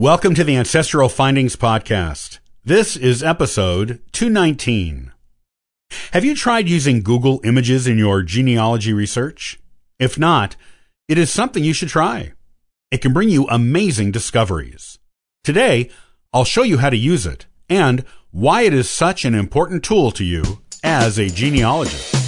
[0.00, 2.38] Welcome to the Ancestral Findings Podcast.
[2.64, 5.12] This is episode 219.
[6.12, 9.60] Have you tried using Google Images in your genealogy research?
[9.98, 10.56] If not,
[11.06, 12.32] it is something you should try.
[12.90, 14.98] It can bring you amazing discoveries.
[15.44, 15.90] Today,
[16.32, 20.12] I'll show you how to use it and why it is such an important tool
[20.12, 22.19] to you as a genealogist.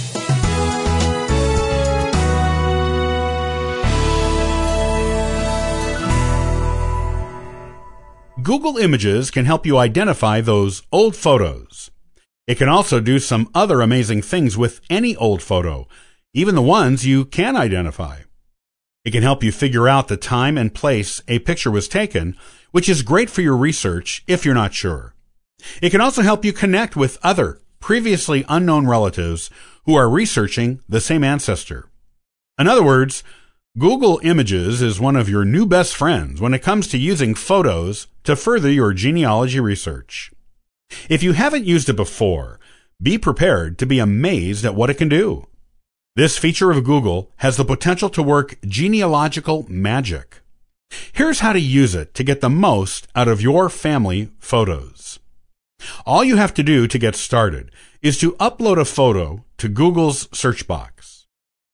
[8.53, 11.89] Google Images can help you identify those old photos.
[12.45, 15.87] It can also do some other amazing things with any old photo,
[16.35, 18.19] even the ones you can identify.
[19.03, 22.37] It can help you figure out the time and place a picture was taken,
[22.69, 25.15] which is great for your research if you're not sure.
[25.81, 29.49] It can also help you connect with other previously unknown relatives
[29.85, 31.89] who are researching the same ancestor.
[32.59, 33.23] In other words,
[33.75, 38.05] Google Images is one of your new best friends when it comes to using photos
[38.23, 40.31] to further your genealogy research.
[41.09, 42.59] If you haven't used it before,
[43.01, 45.47] be prepared to be amazed at what it can do.
[46.15, 50.41] This feature of Google has the potential to work genealogical magic.
[51.11, 55.17] Here's how to use it to get the most out of your family photos.
[56.05, 57.71] All you have to do to get started
[58.03, 61.25] is to upload a photo to Google's search box.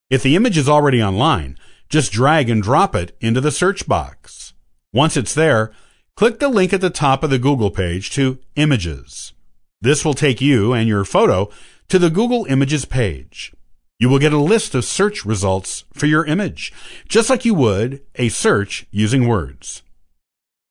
[0.10, 1.58] If the image is already online,
[1.90, 4.54] just drag and drop it into the search box.
[4.94, 5.72] Once it's there,
[6.16, 9.34] click the link at the top of the Google page to Images.
[9.82, 11.50] This will take you and your photo
[11.88, 13.54] to the Google Images page.
[13.98, 16.72] You will get a list of search results for your image,
[17.08, 19.84] just like you would a search using words.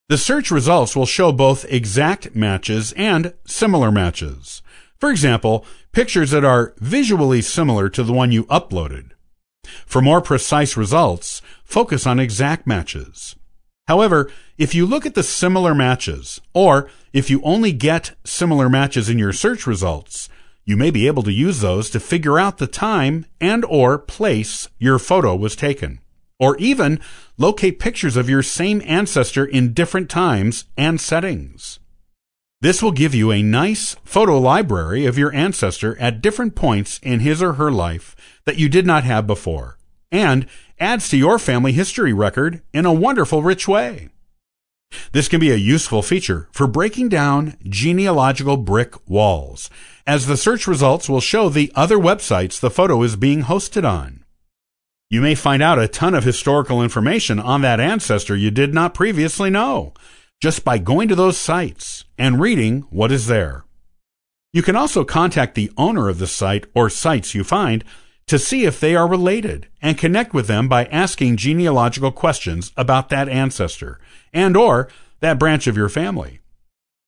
[0.08, 4.62] The search results will show both exact matches and similar matches.
[4.98, 9.10] For example, pictures that are visually similar to the one you uploaded.
[9.86, 13.36] For more precise results, focus on exact matches.
[13.86, 19.08] However, if you look at the similar matches, or if you only get similar matches
[19.08, 20.28] in your search results,
[20.64, 24.68] you may be able to use those to figure out the time and or place
[24.78, 26.00] your photo was taken
[26.38, 27.00] or even
[27.36, 31.80] locate pictures of your same ancestor in different times and settings.
[32.60, 37.20] This will give you a nice photo library of your ancestor at different points in
[37.20, 39.78] his or her life that you did not have before,
[40.10, 40.44] and
[40.80, 44.08] adds to your family history record in a wonderful, rich way.
[45.12, 49.70] This can be a useful feature for breaking down genealogical brick walls,
[50.04, 54.24] as the search results will show the other websites the photo is being hosted on.
[55.10, 58.94] You may find out a ton of historical information on that ancestor you did not
[58.94, 59.92] previously know
[60.40, 63.64] just by going to those sites and reading what is there.
[64.52, 67.84] You can also contact the owner of the site or sites you find
[68.26, 73.08] to see if they are related and connect with them by asking genealogical questions about
[73.08, 73.98] that ancestor
[74.32, 74.88] and or
[75.20, 76.40] that branch of your family.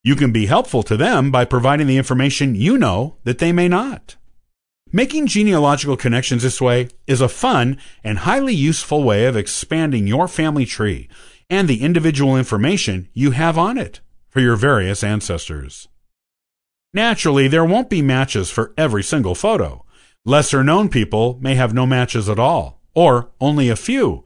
[0.03, 3.69] You can be helpful to them by providing the information you know that they may
[3.69, 4.17] not.
[4.93, 10.27] Making genealogical connections this way is a fun and highly useful way of expanding your
[10.27, 11.09] family tree
[11.51, 14.01] and the individual information you have on it
[14.31, 15.89] for your various ancestors.
[16.95, 19.85] Naturally, there won't be matches for every single photo.
[20.25, 24.25] Lesser known people may have no matches at all, or only a few,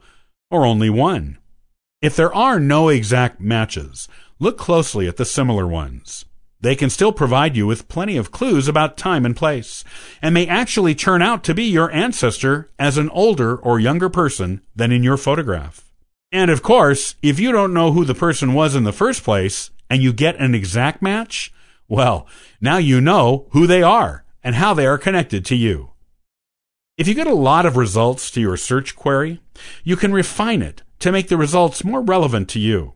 [0.51, 1.37] or only one.
[2.01, 4.07] If there are no exact matches,
[4.39, 6.25] look closely at the similar ones.
[6.59, 9.83] They can still provide you with plenty of clues about time and place,
[10.21, 14.61] and may actually turn out to be your ancestor as an older or younger person
[14.75, 15.84] than in your photograph.
[16.35, 19.71] And of course, if you don't know who the person was in the first place
[19.89, 21.53] and you get an exact match,
[21.87, 22.27] well,
[22.59, 25.91] now you know who they are and how they are connected to you.
[26.97, 29.39] If you get a lot of results to your search query,
[29.85, 32.95] you can refine it to make the results more relevant to you.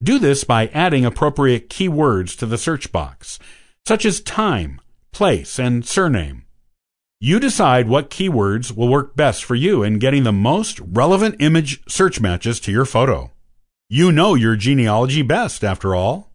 [0.00, 3.40] Do this by adding appropriate keywords to the search box,
[3.88, 6.44] such as time, place, and surname.
[7.20, 11.82] You decide what keywords will work best for you in getting the most relevant image
[11.88, 13.32] search matches to your photo.
[13.88, 16.30] You know your genealogy best, after all.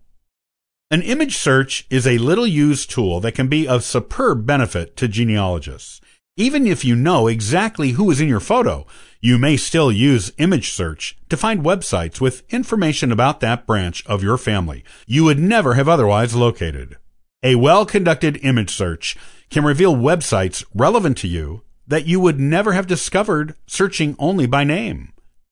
[0.91, 5.07] An image search is a little used tool that can be of superb benefit to
[5.07, 6.01] genealogists.
[6.35, 8.85] Even if you know exactly who is in your photo,
[9.21, 14.21] you may still use image search to find websites with information about that branch of
[14.21, 16.97] your family you would never have otherwise located.
[17.43, 19.17] A well conducted image search
[19.49, 24.63] can reveal websites relevant to you that you would never have discovered searching only by
[24.63, 25.11] name.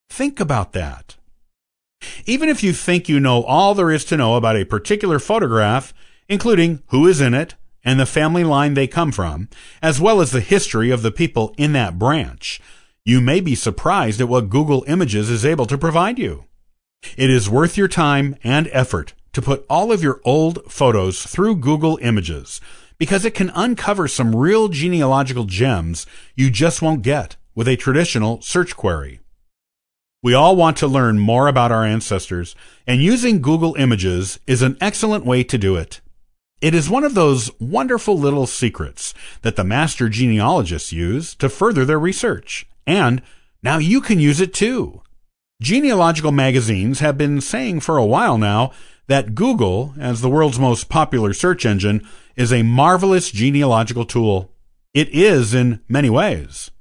[0.10, 1.18] Think about that.
[2.26, 5.94] Even if you think you know all there is to know about a particular photograph,
[6.30, 9.50] including who is in it, and the family line they come from,
[9.82, 12.62] as well as the history of the people in that branch,
[13.04, 16.46] you may be surprised at what Google Images is able to provide you.
[17.18, 21.56] It is worth your time and effort to put all of your old photos through
[21.58, 22.62] Google Images
[22.98, 26.06] because it can uncover some real genealogical gems
[26.36, 29.20] you just won't get with a traditional search query.
[30.24, 32.56] We all want to learn more about our ancestors,
[32.86, 36.00] and using Google Images is an excellent way to do it.
[36.62, 41.86] It is one of those wonderful little secrets that the master genealogists use to further
[41.86, 42.68] their research.
[42.86, 43.24] And
[43.64, 45.02] now you can use it too.
[45.60, 48.72] Genealogical magazines have been saying for a while now
[49.08, 54.52] that Google, as the world's most popular search engine, is a marvelous genealogical tool.
[54.94, 56.72] It is in many ways.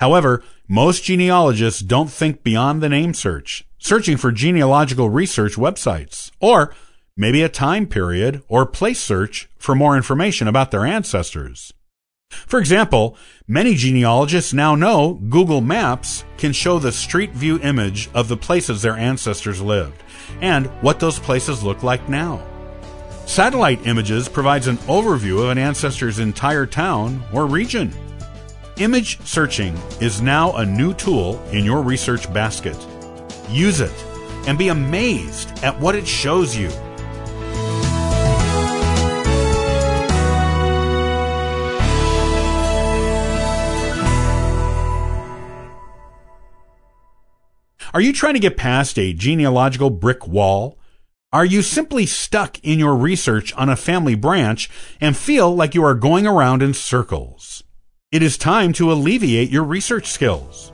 [0.00, 6.74] However, most genealogists don't think beyond the name search, searching for genealogical research websites, or
[7.16, 11.72] maybe a time period or place search for more information about their ancestors.
[12.30, 13.16] For example,
[13.46, 18.82] many genealogists now know Google Maps can show the street view image of the places
[18.82, 20.02] their ancestors lived
[20.40, 22.42] and what those places look like now.
[23.26, 27.92] Satellite images provides an overview of an ancestor's entire town or region.
[28.78, 32.76] Image searching is now a new tool in your research basket.
[33.50, 33.92] Use it
[34.46, 36.70] and be amazed at what it shows you.
[47.94, 50.78] Are you trying to get past a genealogical brick wall?
[51.32, 54.68] Are you simply stuck in your research on a family branch
[55.00, 57.62] and feel like you are going around in circles?
[58.12, 60.72] It is time to alleviate your research skills.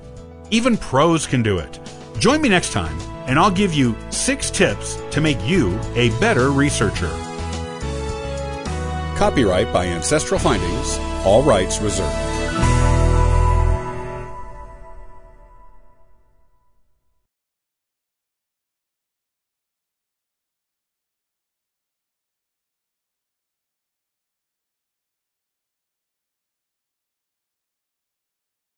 [0.50, 1.78] Even pros can do it.
[2.19, 6.50] Join me next time, and I'll give you six tips to make you a better
[6.50, 7.11] researcher.
[9.16, 12.34] Copyright by Ancestral Findings, all rights reserved.